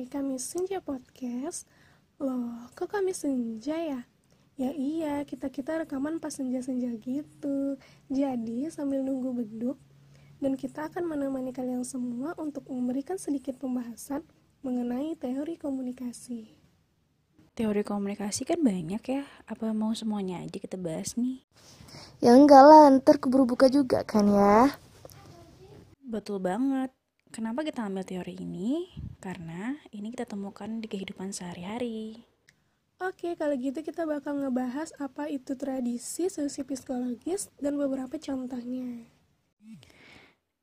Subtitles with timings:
[0.00, 1.68] dari kami Senja Podcast.
[2.16, 4.00] Loh, kok kami Senja ya?
[4.56, 7.76] Ya iya, kita-kita rekaman pas senja-senja gitu.
[8.08, 9.76] Jadi, sambil nunggu beduk,
[10.40, 14.24] dan kita akan menemani kalian semua untuk memberikan sedikit pembahasan
[14.64, 16.48] mengenai teori komunikasi.
[17.52, 21.44] Teori komunikasi kan banyak ya, apa mau semuanya aja kita bahas nih?
[22.24, 24.80] Ya enggak lah, ntar keburu buka juga kan ya.
[26.00, 26.88] Betul banget.
[27.36, 28.88] Kenapa kita ambil teori ini?
[29.20, 32.24] Karena ini kita temukan di kehidupan sehari-hari.
[33.00, 39.04] Oke, kalau gitu kita bakal ngebahas apa itu tradisi sosiopsikologis dan beberapa contohnya.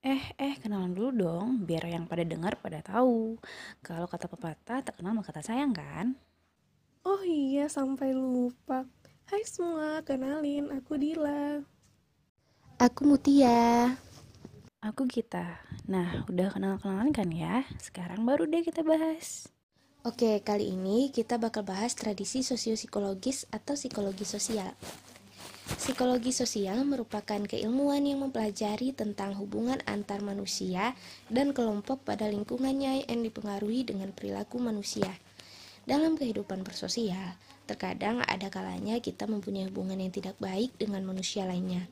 [0.02, 3.38] Eh, eh, kenalan dulu dong, biar yang pada dengar pada tahu.
[3.86, 6.17] Kalau kata pepatah, tak kenal maka tak sayang kan?
[7.05, 8.86] Oh iya, sampai lupa.
[9.30, 11.62] Hai semua, kenalin, aku Dila.
[12.78, 13.98] Aku Mutia.
[14.88, 15.59] Aku Gita.
[15.91, 17.68] Nah, udah kenal-kenalan kan ya?
[17.76, 19.52] Sekarang baru deh kita bahas.
[20.08, 24.72] Oke, kali ini kita bakal bahas tradisi sosiopsikologis atau psikologi sosial.
[25.76, 30.95] Psikologi sosial merupakan keilmuan yang mempelajari tentang hubungan antar manusia
[31.28, 35.11] dan kelompok pada lingkungannya yang dipengaruhi dengan perilaku manusia.
[35.83, 37.36] Dalam kehidupan bersosial,
[37.68, 41.86] terkadang ada kalanya kita mempunyai hubungan yang tidak baik dengan manusia lainnya.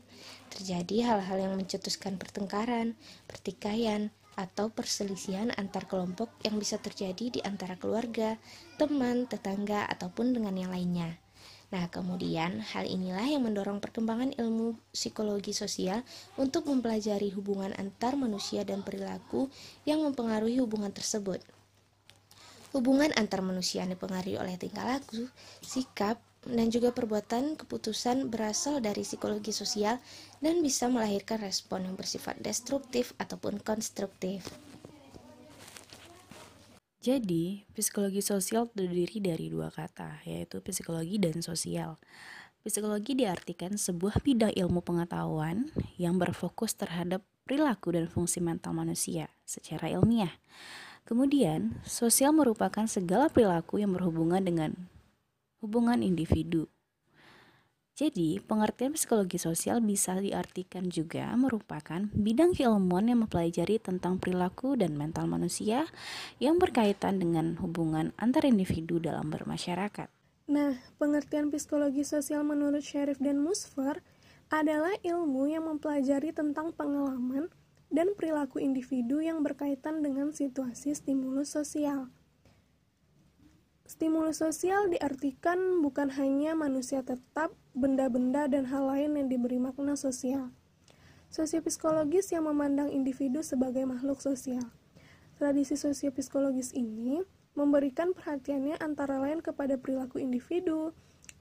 [0.47, 2.95] Terjadi hal-hal yang mencetuskan pertengkaran,
[3.27, 8.35] pertikaian, atau perselisihan antar kelompok yang bisa terjadi di antara keluarga,
[8.75, 11.15] teman, tetangga, ataupun dengan yang lainnya.
[11.73, 16.05] Nah, kemudian hal inilah yang mendorong perkembangan ilmu psikologi sosial
[16.37, 19.49] untuk mempelajari hubungan antar manusia dan perilaku
[19.83, 21.41] yang mempengaruhi hubungan tersebut.
[22.75, 25.31] Hubungan antar manusia dipengaruhi oleh tingkah laku,
[25.63, 29.95] sikap, dan juga perbuatan keputusan berasal dari psikologi sosial
[30.43, 34.43] dan bisa melahirkan respon yang bersifat destruktif ataupun konstruktif.
[36.99, 41.95] Jadi, psikologi sosial terdiri dari dua kata, yaitu psikologi dan sosial.
[42.59, 49.87] Psikologi diartikan sebuah bidang ilmu pengetahuan yang berfokus terhadap perilaku dan fungsi mental manusia secara
[49.87, 50.35] ilmiah.
[51.05, 54.73] Kemudian, sosial merupakan segala perilaku yang berhubungan dengan
[55.61, 56.65] hubungan individu.
[57.95, 64.99] Jadi, pengertian psikologi sosial bisa diartikan juga merupakan bidang keilmuan yang mempelajari tentang perilaku dan
[64.99, 65.87] mental manusia
[66.41, 70.11] yang berkaitan dengan hubungan antar individu dalam bermasyarakat.
[70.49, 74.01] Nah, pengertian psikologi sosial menurut Sheriff dan Musfer
[74.49, 77.47] adalah ilmu yang mempelajari tentang pengalaman
[77.93, 82.09] dan perilaku individu yang berkaitan dengan situasi stimulus sosial.
[83.85, 90.49] Stimulus sosial diartikan bukan hanya manusia tetap, benda-benda, dan hal lain yang diberi makna sosial.
[91.29, 94.65] Sosiopsikologis yang memandang individu sebagai makhluk sosial.
[95.37, 97.21] Tradisi sosiopsikologis ini
[97.53, 100.91] memberikan perhatiannya antara lain kepada perilaku individu,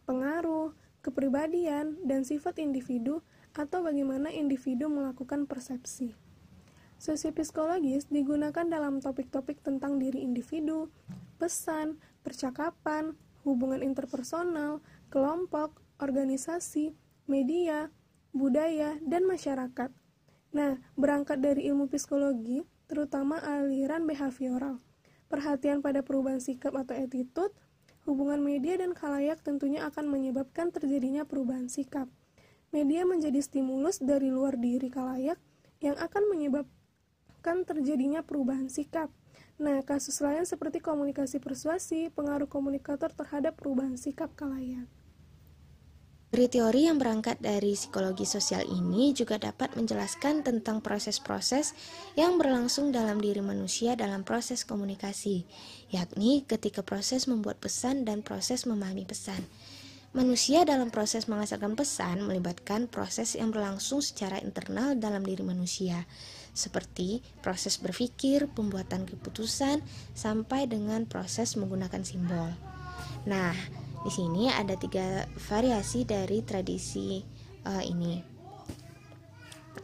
[0.04, 3.24] pengaruh, kepribadian, dan sifat individu
[3.54, 6.12] atau bagaimana individu melakukan persepsi.
[6.98, 10.88] Sosiopsikologis digunakan dalam topik-topik tentang diri individu,
[11.36, 13.12] pesan, percakapan,
[13.44, 14.80] hubungan interpersonal,
[15.12, 16.96] kelompok, organisasi,
[17.28, 17.92] media,
[18.32, 19.92] budaya, dan masyarakat.
[20.54, 24.80] Nah, berangkat dari ilmu psikologi, terutama aliran behavioral,
[25.28, 27.52] perhatian pada perubahan sikap atau attitude,
[28.04, 32.08] hubungan media dan khalayak tentunya akan menyebabkan terjadinya perubahan sikap.
[32.70, 35.38] Media menjadi stimulus dari luar diri khalayak
[35.82, 36.83] yang akan menyebabkan
[37.44, 39.12] terjadinya perubahan sikap.
[39.60, 44.88] Nah, kasus lain seperti komunikasi persuasi, pengaruh komunikator terhadap perubahan sikap kalayak.
[46.34, 51.78] Teori-teori yang berangkat dari psikologi sosial ini juga dapat menjelaskan tentang proses-proses
[52.18, 55.46] yang berlangsung dalam diri manusia dalam proses komunikasi,
[55.94, 59.46] yakni ketika proses membuat pesan dan proses memahami pesan.
[60.10, 66.02] Manusia dalam proses menghasilkan pesan melibatkan proses yang berlangsung secara internal dalam diri manusia,
[66.54, 69.82] seperti proses berpikir, pembuatan keputusan,
[70.14, 72.54] sampai dengan proses menggunakan simbol.
[73.26, 73.52] Nah,
[74.06, 77.20] di sini ada tiga variasi dari tradisi
[77.66, 78.22] uh, ini.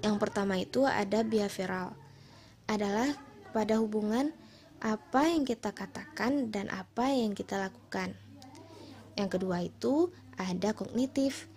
[0.00, 1.92] Yang pertama itu ada behavioral,
[2.70, 3.10] adalah
[3.50, 4.30] pada hubungan
[4.80, 8.16] apa yang kita katakan dan apa yang kita lakukan.
[9.18, 10.08] Yang kedua itu
[10.40, 11.50] ada kognitif,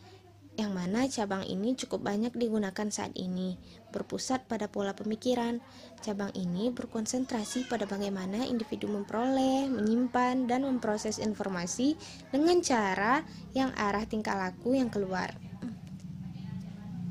[0.54, 3.58] yang mana cabang ini cukup banyak digunakan saat ini,
[3.90, 5.58] berpusat pada pola pemikiran.
[6.06, 11.98] Cabang ini berkonsentrasi pada bagaimana individu memperoleh, menyimpan, dan memproses informasi
[12.30, 13.26] dengan cara
[13.58, 15.34] yang arah tingkah laku yang keluar.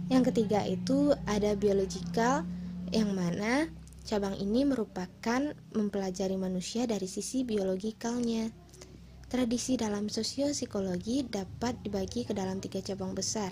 [0.07, 2.47] Yang ketiga itu ada biological,
[2.95, 3.67] yang mana
[4.03, 8.62] Cabang ini merupakan mempelajari manusia dari sisi biologikalnya.
[9.33, 13.49] Tradisi dalam sosiopsikologi dapat dibagi ke dalam tiga cabang besar,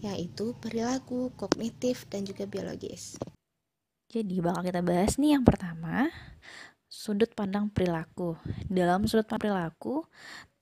[0.00, 3.20] yaitu perilaku, kognitif, dan juga biologis.
[4.08, 6.08] Jadi bakal kita bahas nih yang pertama,
[6.88, 8.40] sudut pandang perilaku.
[8.64, 10.08] Dalam sudut pandang perilaku,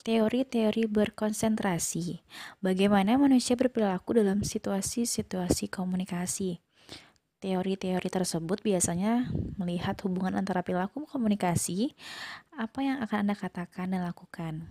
[0.03, 2.19] teori-teori berkonsentrasi.
[2.59, 6.59] Bagaimana manusia berperilaku dalam situasi-situasi komunikasi.
[7.39, 11.95] Teori-teori tersebut biasanya melihat hubungan antara perilaku komunikasi,
[12.51, 14.67] apa yang akan Anda katakan dan lakukan,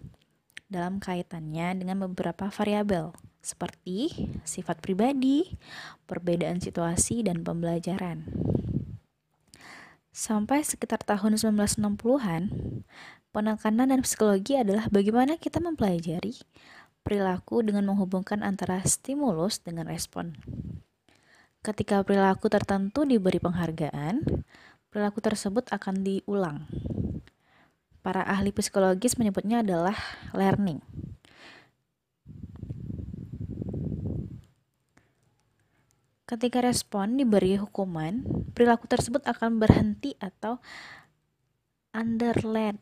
[0.69, 5.57] dalam kaitannya dengan beberapa variabel, seperti sifat pribadi,
[6.05, 8.29] perbedaan situasi, dan pembelajaran.
[10.13, 12.43] Sampai sekitar tahun 1960-an,
[13.33, 16.37] penekanan dan psikologi adalah bagaimana kita mempelajari
[17.01, 20.37] perilaku dengan menghubungkan antara stimulus dengan respon.
[21.59, 24.23] Ketika perilaku tertentu diberi penghargaan,
[24.89, 26.71] perilaku tersebut akan diulang.
[27.99, 29.99] Para ahli psikologis menyebutnya adalah
[30.31, 30.79] learning.
[36.29, 38.23] Ketika respon diberi hukuman,
[38.55, 40.61] perilaku tersebut akan berhenti atau
[41.91, 42.79] underland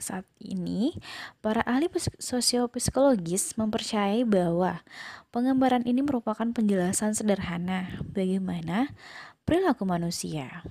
[0.00, 0.96] saat ini,
[1.44, 1.86] para ahli
[2.18, 4.82] sosiopsikologis mempercayai bahwa
[5.30, 8.90] penggambaran ini merupakan penjelasan sederhana bagaimana
[9.46, 10.64] perilaku manusia.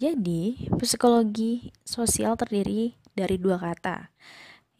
[0.00, 4.10] Jadi, psikologi sosial terdiri dari dua kata,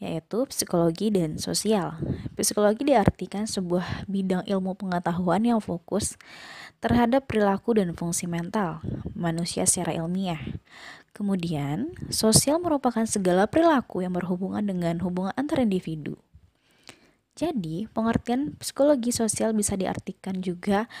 [0.03, 1.95] yaitu psikologi dan sosial.
[2.35, 6.19] Psikologi diartikan sebuah bidang ilmu pengetahuan yang fokus
[6.83, 8.83] terhadap perilaku dan fungsi mental
[9.15, 10.43] manusia secara ilmiah.
[11.15, 16.19] Kemudian, sosial merupakan segala perilaku yang berhubungan dengan hubungan antar individu.
[17.39, 20.91] Jadi, pengertian psikologi sosial bisa diartikan juga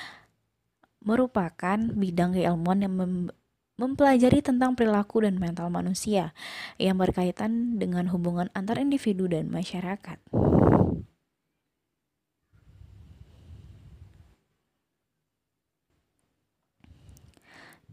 [1.03, 3.13] merupakan bidang keilmuan yang mem
[3.73, 6.31] mempelajari tentang perilaku dan mental manusia
[6.77, 10.21] yang berkaitan dengan hubungan antar individu dan masyarakat.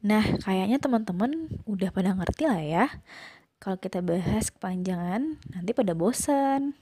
[0.00, 2.86] Nah, kayaknya teman-teman udah pada ngerti lah ya.
[3.60, 6.72] Kalau kita bahas kepanjangan, nanti pada bosan.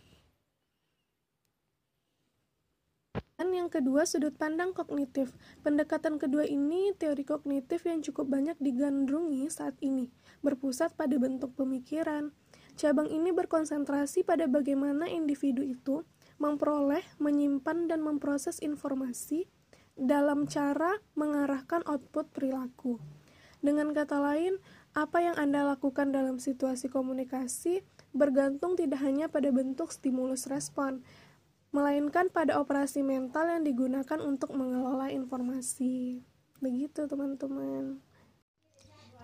[3.34, 5.34] Dan yang kedua, sudut pandang kognitif.
[5.66, 10.10] Pendekatan kedua ini teori kognitif yang cukup banyak digandrungi saat ini,
[10.46, 12.30] berpusat pada bentuk pemikiran.
[12.78, 16.06] Cabang ini berkonsentrasi pada bagaimana individu itu
[16.38, 19.50] memperoleh, menyimpan, dan memproses informasi
[19.98, 23.02] dalam cara mengarahkan output perilaku.
[23.58, 24.62] Dengan kata lain,
[24.94, 27.82] apa yang Anda lakukan dalam situasi komunikasi
[28.14, 31.02] bergantung tidak hanya pada bentuk stimulus respon,
[31.74, 36.22] melainkan pada operasi mental yang digunakan untuk mengelola informasi.
[36.62, 38.00] Begitu, teman-teman.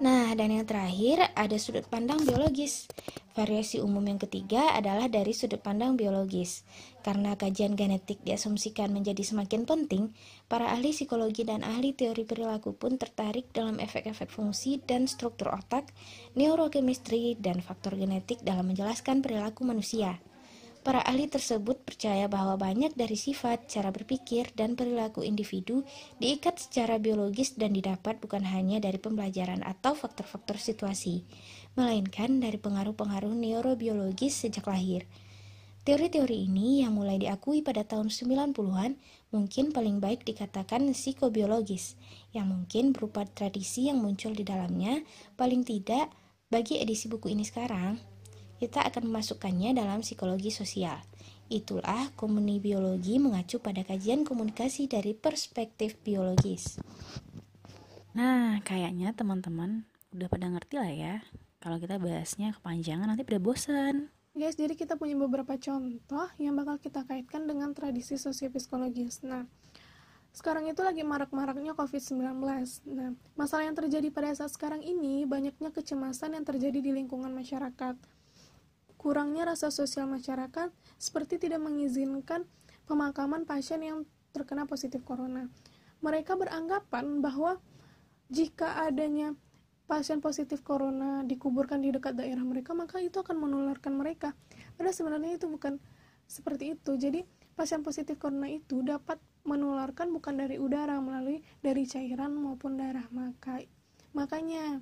[0.02, 2.90] Nah, dan yang terakhir ada sudut pandang biologis.
[3.38, 6.66] Variasi umum yang ketiga adalah dari sudut pandang biologis.
[7.06, 10.10] Karena kajian genetik diasumsikan menjadi semakin penting,
[10.50, 15.94] para ahli psikologi dan ahli teori perilaku pun tertarik dalam efek-efek fungsi dan struktur otak,
[16.34, 20.18] neurokemistri, dan faktor genetik dalam menjelaskan perilaku manusia.
[20.84, 25.80] Para ahli tersebut percaya bahwa banyak dari sifat, cara berpikir, dan perilaku individu
[26.20, 31.24] diikat secara biologis dan didapat bukan hanya dari pembelajaran atau faktor-faktor situasi,
[31.72, 35.08] melainkan dari pengaruh-pengaruh neurobiologis sejak lahir.
[35.88, 39.00] Teori-teori ini yang mulai diakui pada tahun 90-an
[39.32, 41.96] mungkin paling baik dikatakan psikobiologis,
[42.36, 45.00] yang mungkin berupa tradisi yang muncul di dalamnya,
[45.40, 46.12] paling tidak
[46.52, 47.96] bagi edisi buku ini sekarang,
[48.58, 50.98] kita akan memasukkannya dalam psikologi sosial.
[51.52, 56.80] Itulah komuni biologi mengacu pada kajian komunikasi dari perspektif biologis.
[58.14, 59.84] Nah, kayaknya teman-teman
[60.14, 61.14] udah pada ngerti lah ya.
[61.58, 64.08] Kalau kita bahasnya kepanjangan nanti pada bosan.
[64.34, 69.22] Guys, jadi kita punya beberapa contoh yang bakal kita kaitkan dengan tradisi sosiopsikologis.
[69.22, 69.46] Nah,
[70.34, 72.42] sekarang itu lagi marak-maraknya COVID-19.
[72.90, 77.94] Nah, masalah yang terjadi pada saat sekarang ini banyaknya kecemasan yang terjadi di lingkungan masyarakat
[79.04, 82.48] kurangnya rasa sosial masyarakat seperti tidak mengizinkan
[82.88, 85.52] pemakaman pasien yang terkena positif corona.
[86.00, 87.60] Mereka beranggapan bahwa
[88.32, 89.36] jika adanya
[89.84, 94.32] pasien positif corona dikuburkan di dekat daerah mereka, maka itu akan menularkan mereka.
[94.80, 95.76] Padahal sebenarnya itu bukan
[96.24, 96.96] seperti itu.
[96.96, 103.04] Jadi, pasien positif corona itu dapat menularkan bukan dari udara melalui dari cairan maupun darah.
[103.12, 103.60] Maka
[104.16, 104.80] makanya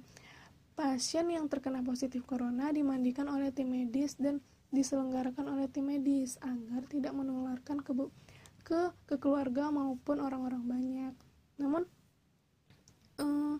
[0.72, 4.40] pasien yang terkena positif corona dimandikan oleh tim medis dan
[4.72, 7.92] diselenggarakan oleh tim medis agar tidak menularkan ke
[8.64, 11.14] ke ke keluarga maupun orang-orang banyak.
[11.60, 11.84] Namun
[13.20, 13.56] uh,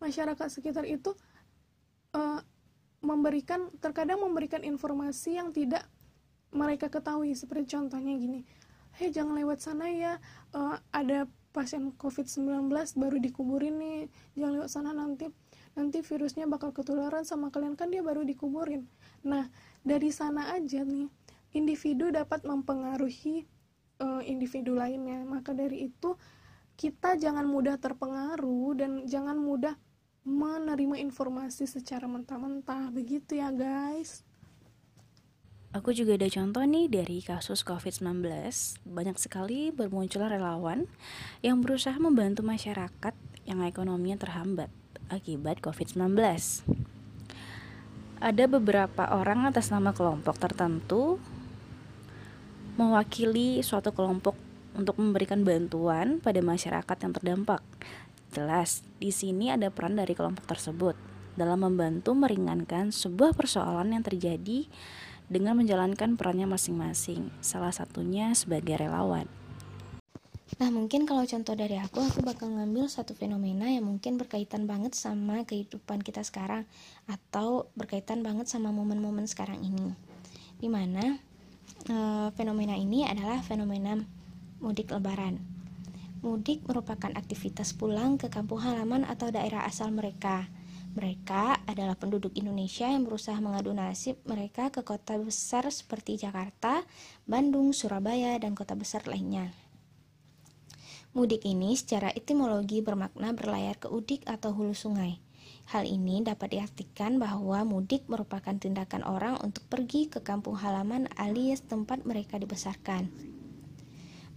[0.00, 1.12] masyarakat sekitar itu
[2.16, 2.40] uh,
[3.04, 5.84] memberikan terkadang memberikan informasi yang tidak
[6.48, 7.36] mereka ketahui.
[7.36, 8.40] Seperti contohnya gini
[8.98, 10.22] hei jangan lewat sana ya.
[10.54, 14.00] Uh, ada pasien covid-19 baru dikuburin nih.
[14.38, 15.30] Jangan lewat sana nanti
[15.74, 18.86] nanti virusnya bakal ketularan sama kalian kan dia baru dikuburin
[19.26, 19.50] nah
[19.82, 21.10] dari sana aja nih
[21.54, 23.46] individu dapat mempengaruhi
[24.02, 25.22] uh, individu lainnya.
[25.22, 26.18] Maka dari itu
[26.74, 29.78] kita jangan mudah terpengaruh dan jangan mudah
[30.26, 32.90] menerima informasi secara mentah-mentah.
[32.90, 34.26] Begitu ya, guys.
[35.74, 38.22] Aku juga ada contoh nih dari kasus COVID-19.
[38.86, 40.86] Banyak sekali bermunculan relawan
[41.42, 44.70] yang berusaha membantu masyarakat yang ekonominya terhambat
[45.12, 46.16] akibat COVID-19.
[48.24, 51.20] Ada beberapa orang atas nama kelompok tertentu
[52.74, 54.34] mewakili suatu kelompok
[54.74, 57.62] untuk memberikan bantuan pada masyarakat yang terdampak.
[58.34, 60.98] Jelas, di sini ada peran dari kelompok tersebut
[61.38, 64.66] dalam membantu meringankan sebuah persoalan yang terjadi
[65.30, 69.30] dengan menjalankan perannya masing-masing, salah satunya sebagai relawan.
[70.60, 74.92] Nah mungkin kalau contoh dari aku, aku bakal ngambil satu fenomena yang mungkin berkaitan banget
[74.92, 76.68] sama kehidupan kita sekarang
[77.08, 79.96] Atau berkaitan banget sama momen-momen sekarang ini
[80.60, 81.16] Di mana
[81.88, 81.96] e,
[82.36, 83.98] fenomena ini adalah fenomena
[84.64, 85.40] mudik lebaran.
[86.24, 90.48] Mudik merupakan aktivitas pulang ke kampung halaman atau daerah asal mereka.
[90.94, 96.86] Mereka adalah penduduk Indonesia yang berusaha mengadu nasib mereka ke kota besar seperti Jakarta,
[97.26, 99.52] Bandung, Surabaya, dan kota besar lainnya.
[101.14, 105.22] Mudik ini secara etimologi bermakna berlayar ke udik atau hulu sungai.
[105.70, 111.62] Hal ini dapat diartikan bahwa mudik merupakan tindakan orang untuk pergi ke kampung halaman alias
[111.62, 113.14] tempat mereka dibesarkan.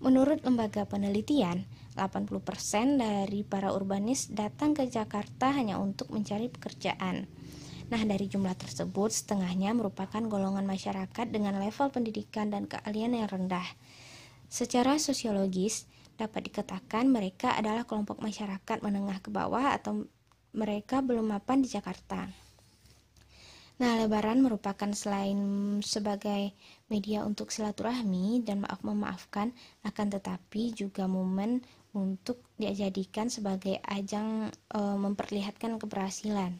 [0.06, 1.66] Menurut lembaga penelitian,
[1.98, 7.26] 80% dari para urbanis datang ke Jakarta hanya untuk mencari pekerjaan.
[7.90, 13.66] Nah, dari jumlah tersebut, setengahnya merupakan golongan masyarakat dengan level pendidikan dan keahlian yang rendah.
[14.46, 20.10] Secara sosiologis, dapat dikatakan mereka adalah kelompok masyarakat menengah ke bawah atau
[20.58, 22.26] mereka belum mapan di Jakarta.
[23.78, 25.38] Nah, Lebaran merupakan selain
[25.86, 26.50] sebagai
[26.90, 29.54] media untuk silaturahmi dan maaf memaafkan,
[29.86, 31.62] akan tetapi juga momen
[31.94, 36.58] untuk dijadikan sebagai ajang e, memperlihatkan keberhasilan.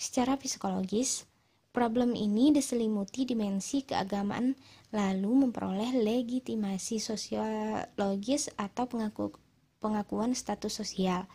[0.00, 1.28] Secara psikologis,
[1.76, 4.56] problem ini diselimuti dimensi keagamaan
[4.94, 9.34] lalu memperoleh legitimasi sosiologis atau pengaku,
[9.82, 11.26] pengakuan status sosial.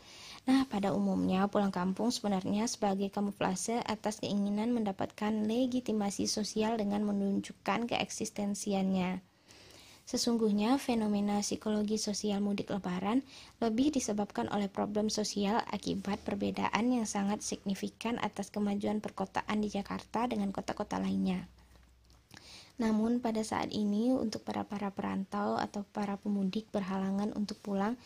[0.48, 7.92] Nah, pada umumnya pulang kampung sebenarnya sebagai kamuflase atas keinginan mendapatkan legitimasi sosial dengan menunjukkan
[7.92, 9.20] keeksistensiannya.
[10.10, 13.22] Sesungguhnya fenomena psikologi sosial mudik lebaran
[13.62, 20.25] lebih disebabkan oleh problem sosial akibat perbedaan yang sangat signifikan atas kemajuan perkotaan di Jakarta
[20.25, 21.59] dengan kota-kota lainnya.
[22.79, 28.00] Namun pada saat ini untuk para para perantau atau para pemudik berhalangan untuk pulang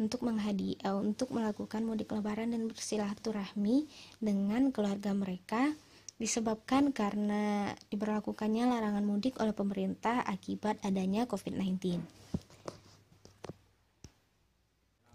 [0.00, 3.84] untuk menghadi uh, untuk melakukan mudik lebaran dan bersilaturahmi
[4.22, 5.76] dengan keluarga mereka
[6.16, 12.00] disebabkan karena diberlakukannya larangan mudik oleh pemerintah akibat adanya COVID-19.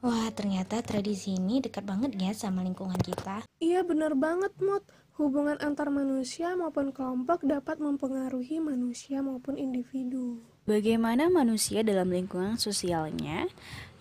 [0.05, 3.41] Wah, ternyata tradisi ini dekat banget ya sama lingkungan kita.
[3.57, 4.85] Iya, bener banget, Mut.
[5.15, 10.43] Hubungan antar manusia maupun kelompok dapat mempengaruhi manusia maupun individu.
[10.67, 13.47] Bagaimana manusia dalam lingkungan sosialnya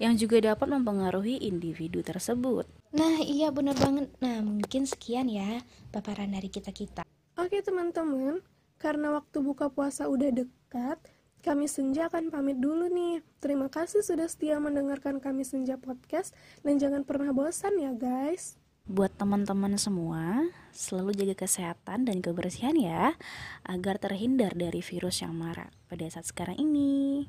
[0.03, 2.67] yang juga dapat mempengaruhi individu tersebut.
[2.91, 4.11] Nah, iya benar banget.
[4.19, 5.63] Nah, mungkin sekian ya
[5.95, 7.07] paparan dari kita-kita.
[7.39, 8.43] Oke, teman-teman.
[8.83, 10.99] Karena waktu buka puasa udah dekat,
[11.47, 13.23] kami Senja akan pamit dulu nih.
[13.39, 16.35] Terima kasih sudah setia mendengarkan kami Senja Podcast
[16.67, 18.59] dan jangan pernah bosan ya, guys.
[18.85, 23.17] Buat teman-teman semua, selalu jaga kesehatan dan kebersihan ya,
[23.65, 27.25] agar terhindar dari virus yang marak pada saat sekarang ini.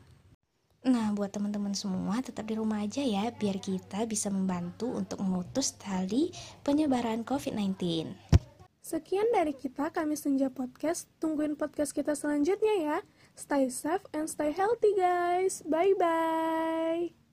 [0.84, 5.80] Nah, buat teman-teman semua tetap di rumah aja ya, biar kita bisa membantu untuk memutus
[5.80, 7.80] tali penyebaran COVID-19.
[8.84, 11.08] Sekian dari kita, kami Senja Podcast.
[11.24, 12.98] Tungguin podcast kita selanjutnya ya.
[13.34, 15.64] Stay safe and stay healthy guys.
[15.66, 17.25] Bye-bye.